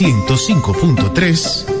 [0.00, 1.73] En Vida FM 105.3,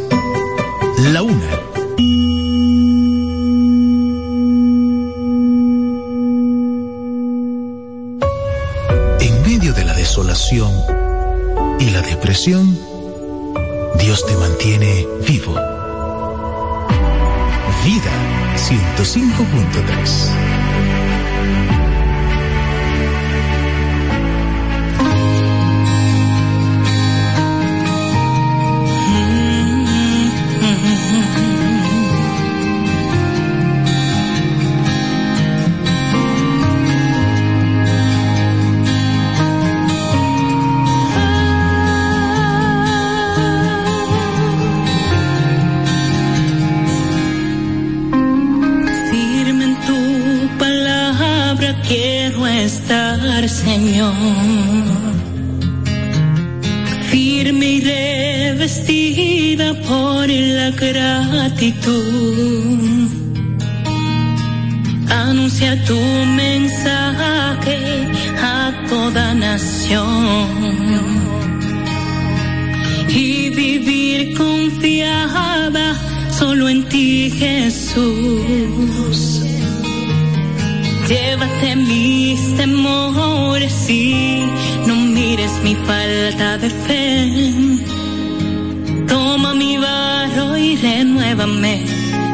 [91.04, 91.84] renuévame,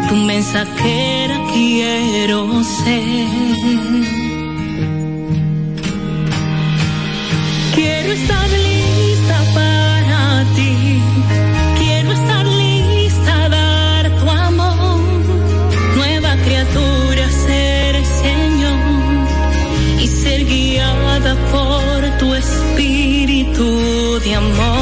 [0.09, 3.27] tu mensajera quiero ser.
[7.75, 11.03] Quiero estar lista para ti,
[11.79, 15.01] quiero estar lista a dar tu amor,
[15.97, 18.79] nueva criatura ser el Señor
[19.99, 23.67] y ser guiada por tu espíritu
[24.25, 24.80] de amor.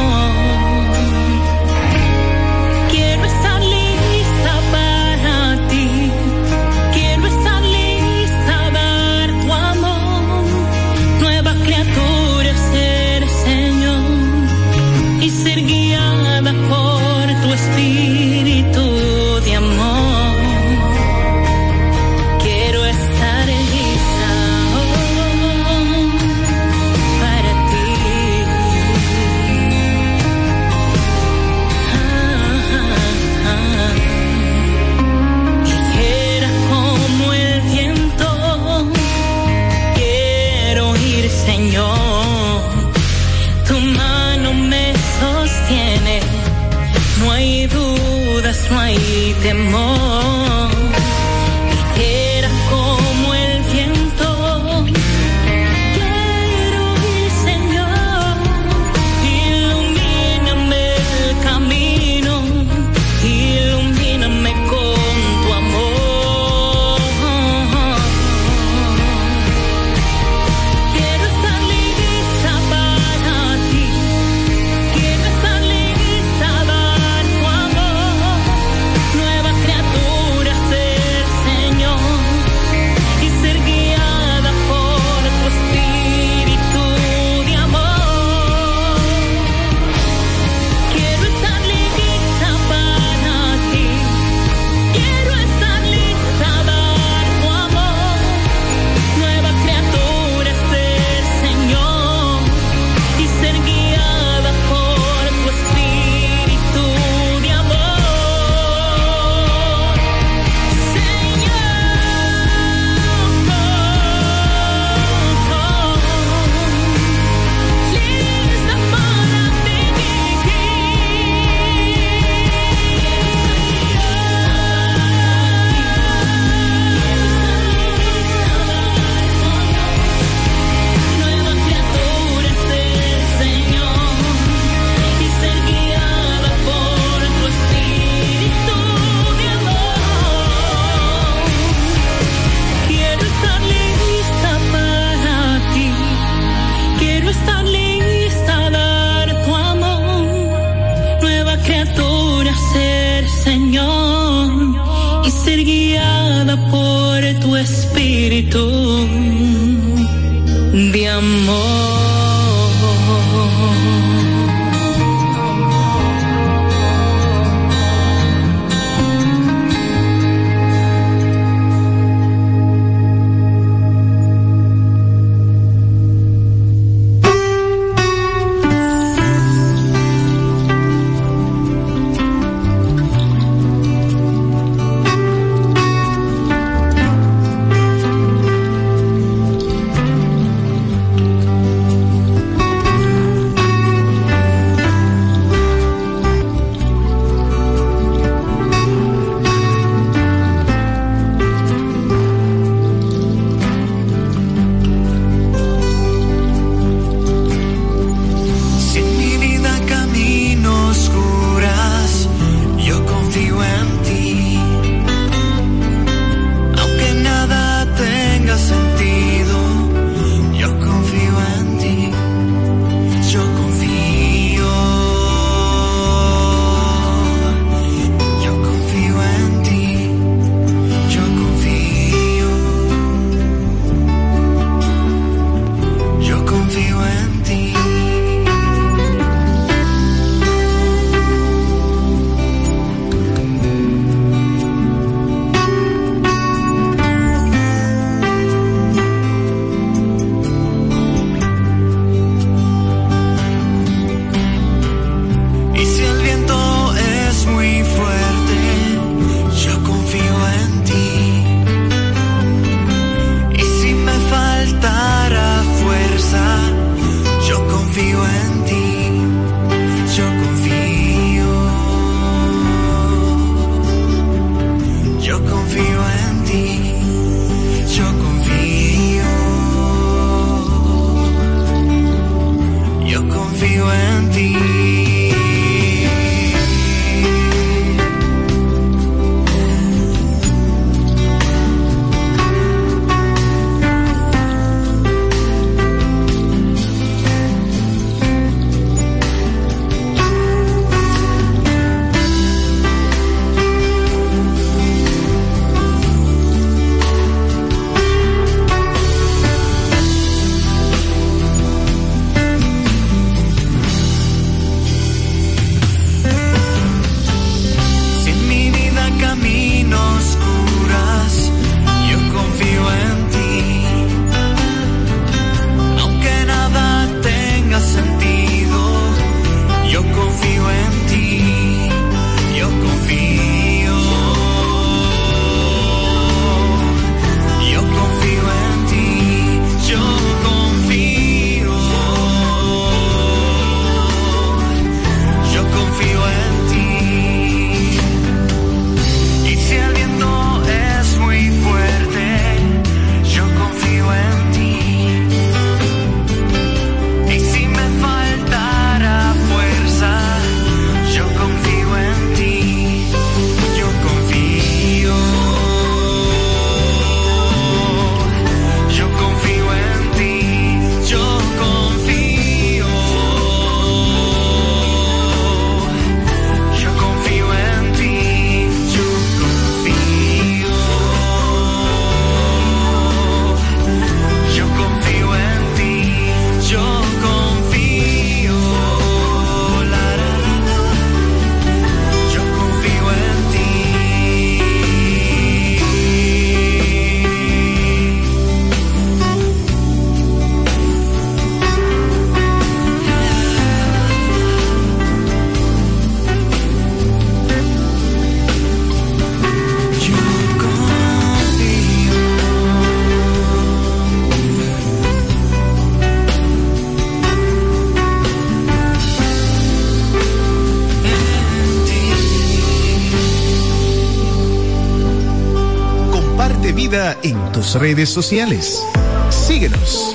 [427.74, 428.82] redes sociales.
[429.30, 430.14] Síguenos.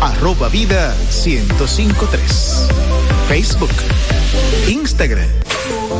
[0.00, 2.68] Arroba Vida 1053.
[3.28, 3.70] Facebook,
[4.68, 5.28] Instagram,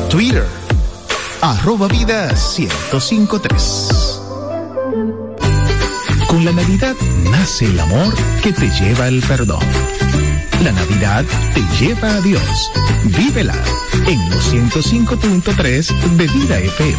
[0.09, 0.47] Twitter.
[1.41, 4.21] Arroba Vida 1053.
[6.29, 6.95] Con la Navidad
[7.31, 9.65] nace el amor que te lleva el perdón.
[10.63, 12.71] La Navidad te lleva a Dios.
[13.05, 13.57] Vívela
[14.07, 16.99] en los 105.3 de Vida FM.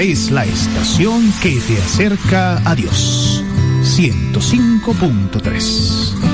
[0.00, 3.44] Es la estación que te acerca a Dios.
[3.82, 6.29] 105.3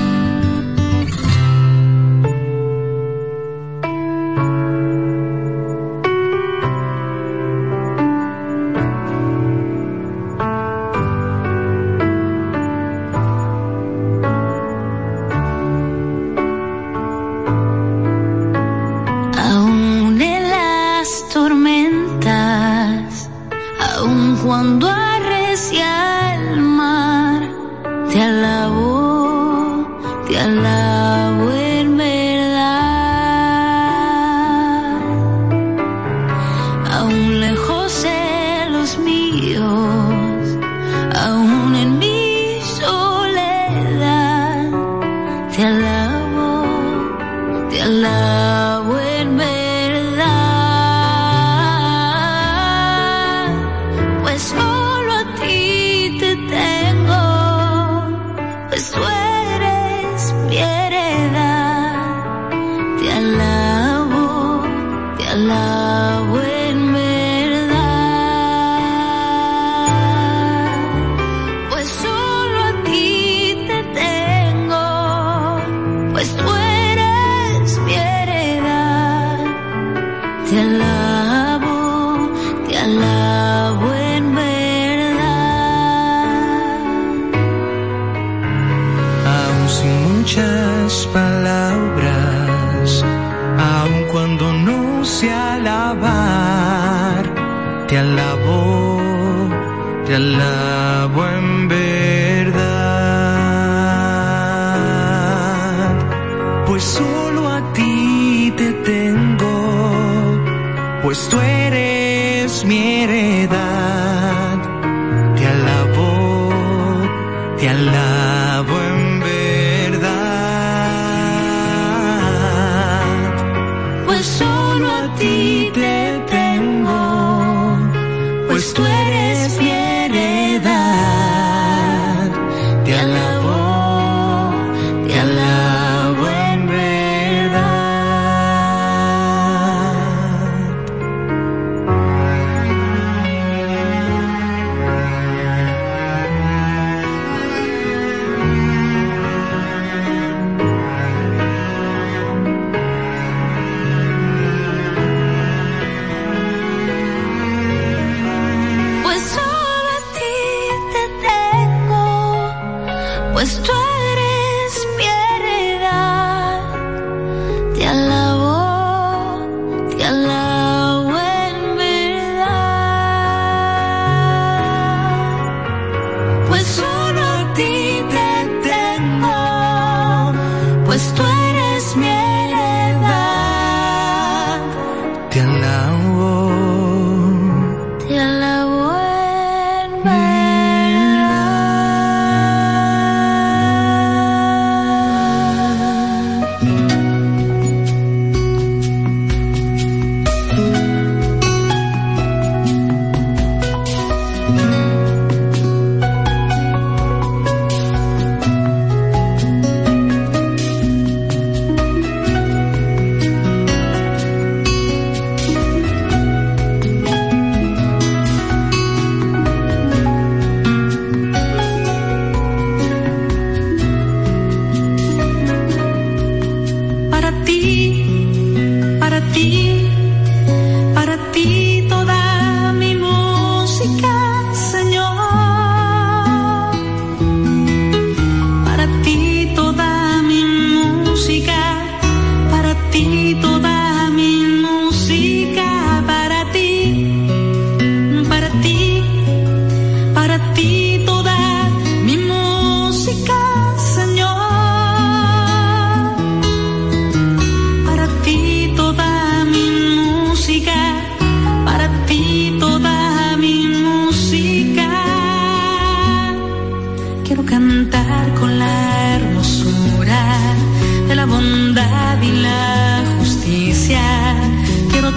[30.28, 31.05] con ojos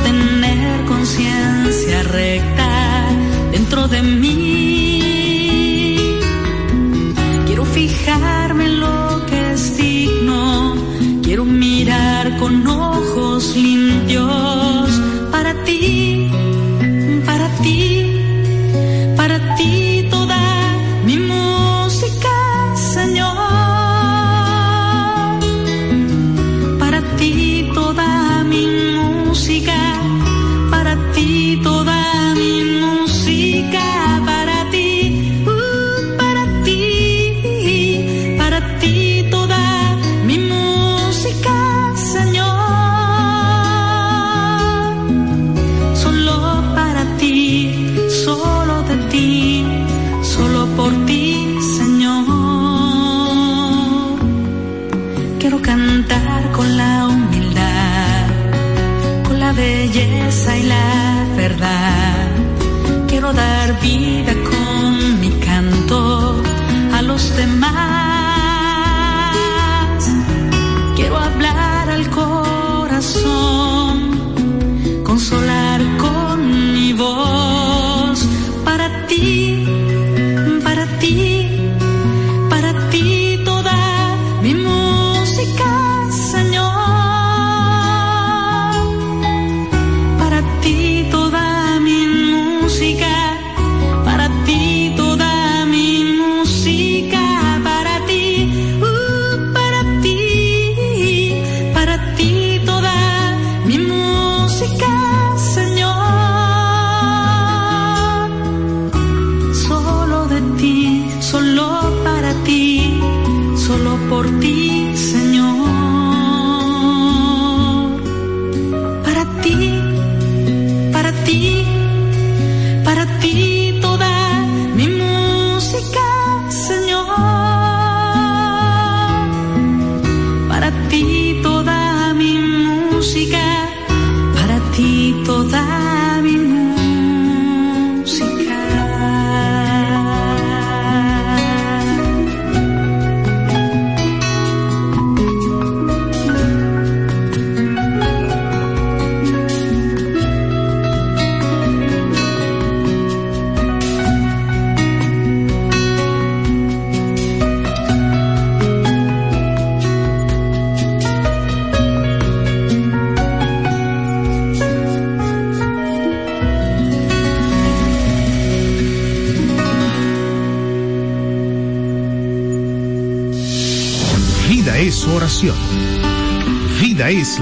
[0.06, 2.69] limpios para ti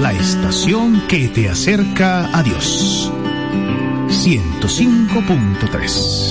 [0.00, 3.10] la estación que te acerca a Dios.
[4.08, 6.27] 105.3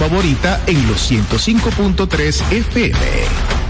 [0.00, 3.69] favorita en los 105.3 FM.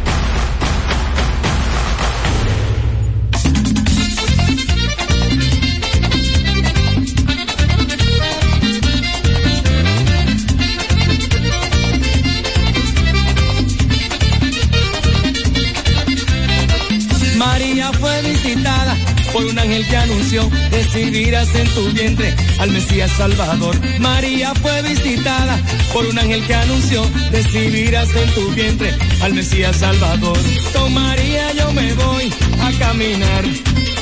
[20.92, 23.76] recibirás en tu vientre al Mesías Salvador.
[24.00, 25.56] María fue visitada
[25.92, 30.38] por un ángel que anunció, recibirás en tu vientre al Mesías Salvador.
[30.72, 33.44] Con María yo me voy a caminar,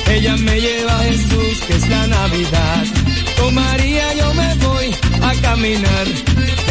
[0.09, 2.83] ella me lleva a Jesús, que es la Navidad.
[3.39, 6.07] Con María yo me voy a caminar,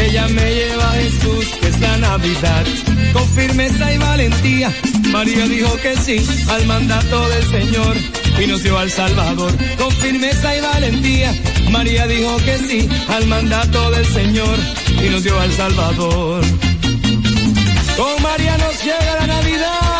[0.03, 2.65] ella me lleva a Jesús, que es la Navidad.
[3.13, 4.73] Con firmeza y valentía,
[5.13, 7.97] María dijo que sí al mandato del Señor
[8.41, 11.35] y nos dio al Salvador con firmeza y valentía.
[11.71, 14.57] María dijo que sí al mandato del Señor
[15.05, 16.45] y nos dio al Salvador.
[17.97, 19.98] Con María nos llega la Navidad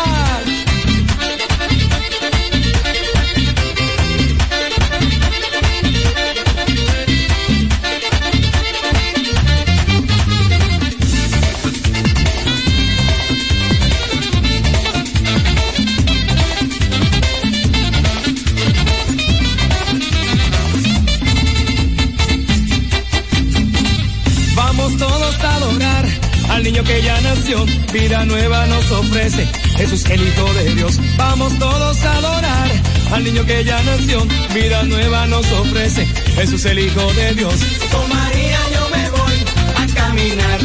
[27.91, 30.99] vida nueva nos ofrece Jesús el Hijo de Dios.
[31.17, 32.69] Vamos todos a adorar
[33.11, 37.55] al niño que ya nació, vida nueva nos ofrece Jesús el Hijo de Dios.
[37.91, 39.45] Con María yo me voy
[39.77, 40.59] a caminar,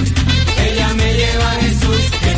[0.58, 2.33] ella me lleva a Jesús.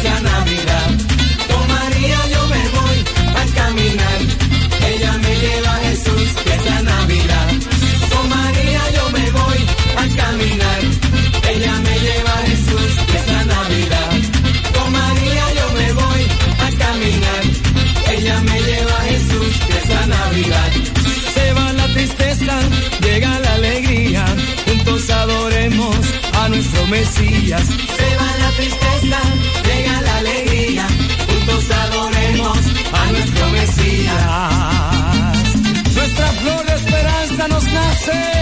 [37.77, 38.36] nacer.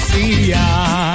[0.00, 1.09] poesía.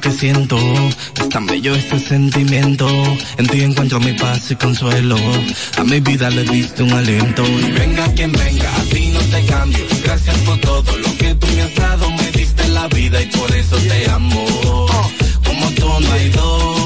[0.00, 0.58] Que siento.
[1.20, 2.88] Es tan bello este sentimiento.
[3.36, 5.16] En ti encuentro mi paz y consuelo.
[5.76, 7.44] A mi vida le diste un aliento.
[7.46, 9.84] Y venga quien venga, a ti no te cambio.
[10.04, 12.10] Gracias por todo lo que tú me has dado.
[12.10, 14.46] Me diste la vida y por eso te amo.
[15.44, 16.77] Como tú no hay dos.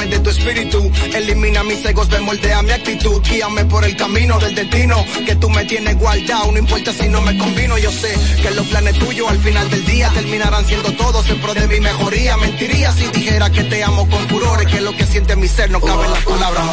[0.00, 0.90] De tu espíritu.
[1.14, 3.20] Elimina mis egos, me moldea mi actitud.
[3.22, 5.04] Guíame por el camino del destino.
[5.26, 6.50] Que tú me tienes guardado.
[6.50, 7.76] No importa si no me combino.
[7.76, 11.52] Yo sé que los planes tuyos al final del día terminarán siendo todos en pro
[11.52, 12.36] de mi mejoría.
[12.38, 14.66] Mentiría si dijera que te amo con furores.
[14.68, 16.66] Que lo que siente mi ser no cabe en las palabras.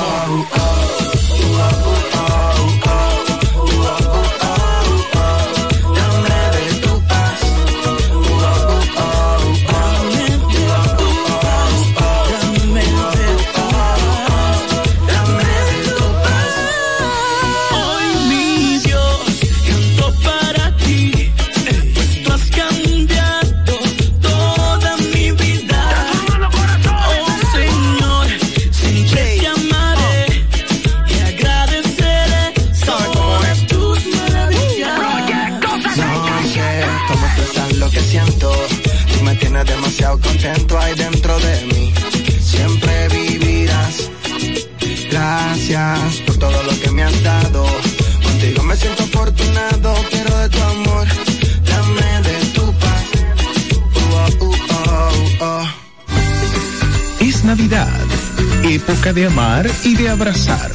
[58.88, 60.72] Época de amar y de abrazar.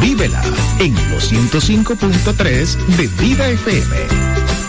[0.00, 0.42] Vívela
[0.78, 4.59] en los 105.3 de Vida FM.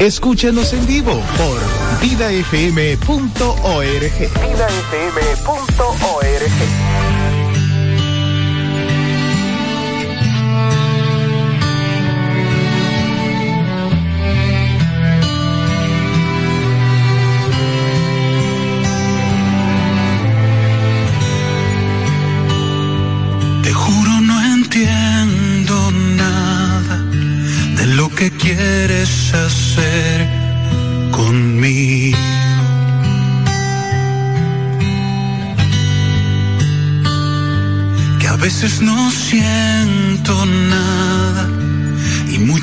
[0.00, 1.60] Escúchanos en vivo por
[2.00, 2.96] vidafm.org.
[4.40, 5.90] Vidafm.org.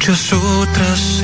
[0.08, 1.22] muchas otras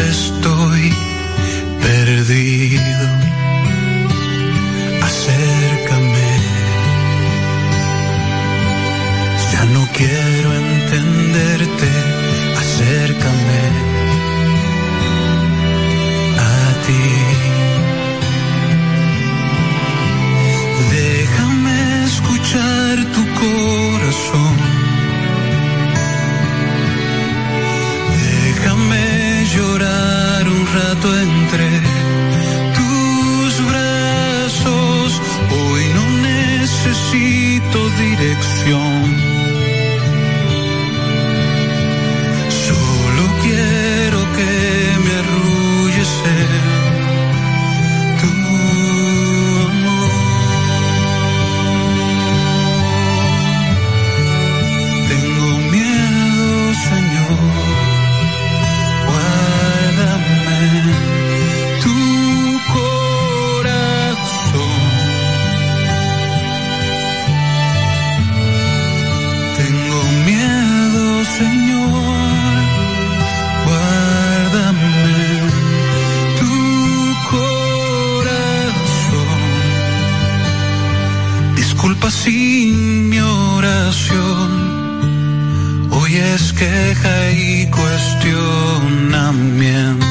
[86.58, 90.06] queja y cuestionamiento.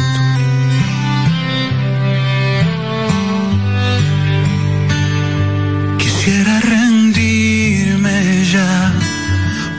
[5.99, 8.93] Quisiera rendirme ya,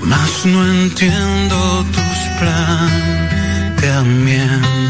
[0.03, 4.82] mas no entiendo tus planteamientos.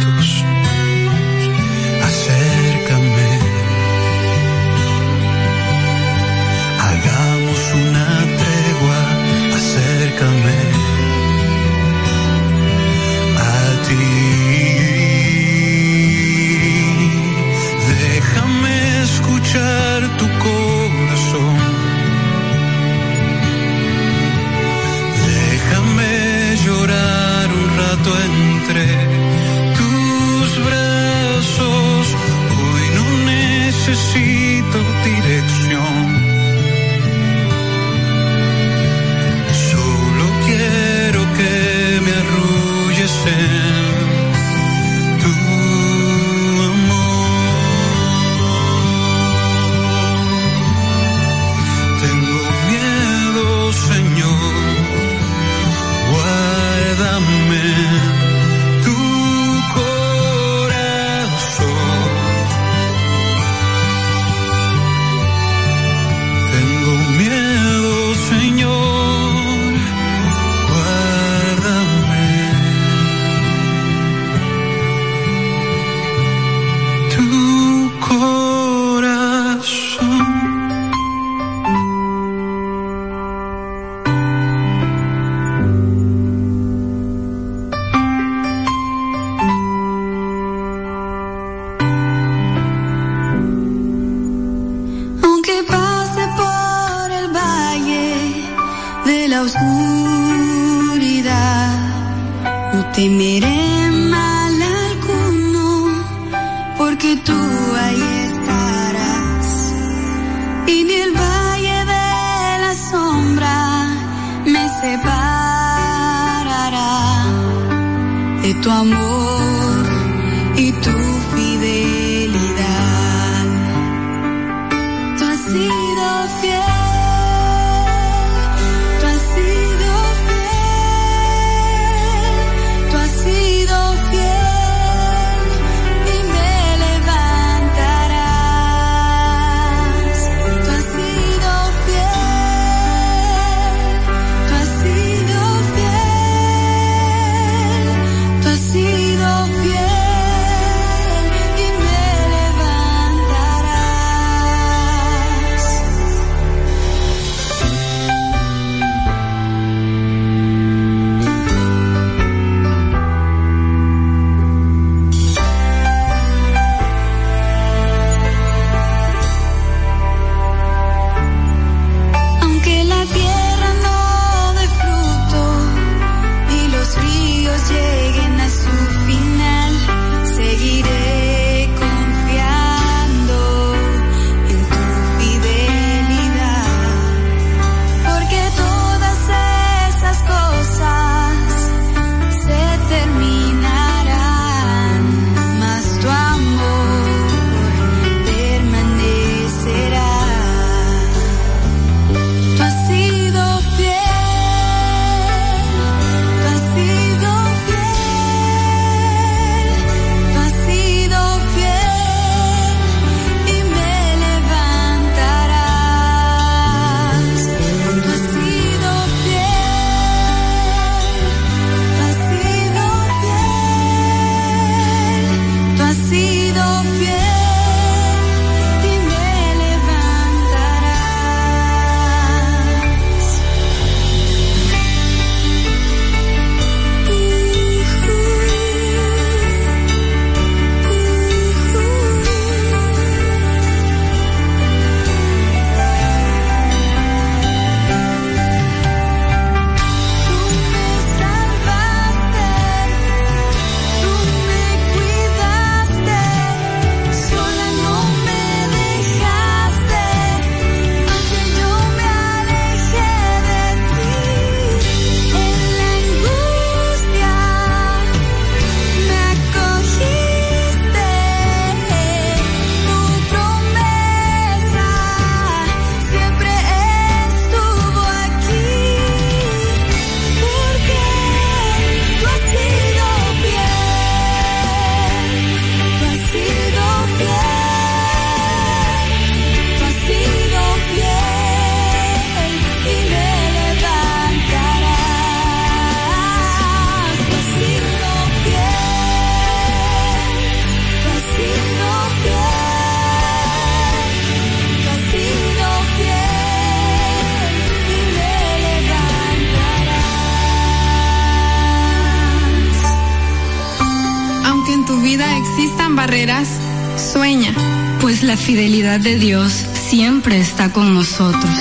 [319.00, 319.52] De Dios
[319.90, 321.52] siempre está con nosotros.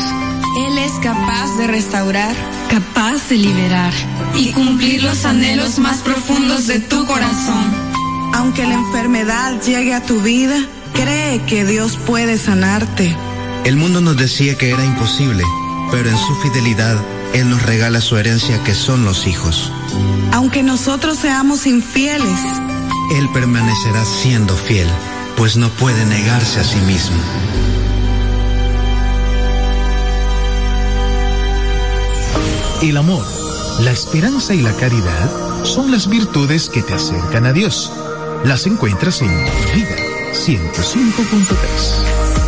[0.66, 2.35] Él es capaz de restaurar,
[2.68, 3.93] capaz de liberar
[4.37, 7.64] y cumplir los anhelos más profundos de tu corazón.
[8.35, 10.57] Aunque la enfermedad llegue a tu vida,
[10.93, 13.16] cree que Dios puede sanarte.
[13.64, 15.43] El mundo nos decía que era imposible,
[15.91, 16.99] pero en su fidelidad
[17.33, 19.72] Él nos regala su herencia que son los hijos.
[20.33, 22.41] Aunque nosotros seamos infieles,
[23.16, 24.89] Él permanecerá siendo fiel,
[25.43, 27.16] pues no puede negarse a sí mismo.
[32.80, 33.26] El amor,
[33.80, 37.90] la esperanza y la caridad son las virtudes que te acercan a Dios.
[38.45, 39.30] Las encuentras en
[39.74, 39.97] Vida
[40.32, 42.41] 105.3.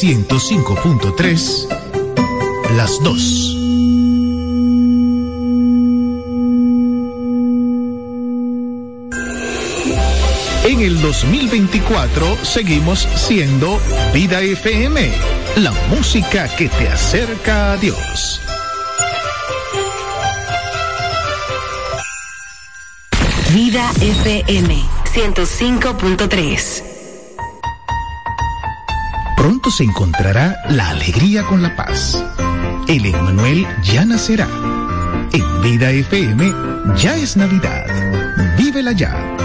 [0.00, 1.68] 105.3,
[2.74, 3.54] las dos.
[10.64, 13.78] En el 2024 seguimos siendo
[14.14, 15.12] Vida FM,
[15.56, 18.40] la música que te acerca a Dios.
[23.52, 24.82] Vida FM
[25.12, 26.89] 105.3
[29.70, 32.22] Se encontrará la alegría con la paz.
[32.88, 34.48] El Emmanuel ya nacerá.
[35.32, 36.52] En Vida FM
[36.96, 37.86] ya es Navidad.
[38.58, 39.39] Vívela ya.